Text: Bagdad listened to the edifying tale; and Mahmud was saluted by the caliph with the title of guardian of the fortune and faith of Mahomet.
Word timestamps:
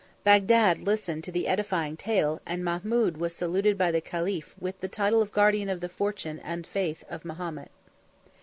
Bagdad 0.23 0.79
listened 0.81 1.23
to 1.25 1.31
the 1.31 1.47
edifying 1.47 1.95
tale; 1.95 2.41
and 2.43 2.65
Mahmud 2.65 3.17
was 3.17 3.35
saluted 3.35 3.77
by 3.77 3.91
the 3.91 4.01
caliph 4.01 4.55
with 4.59 4.79
the 4.79 4.87
title 4.87 5.21
of 5.21 5.31
guardian 5.31 5.69
of 5.69 5.79
the 5.79 5.89
fortune 5.89 6.39
and 6.39 6.65
faith 6.65 7.03
of 7.07 7.23
Mahomet. 7.23 7.69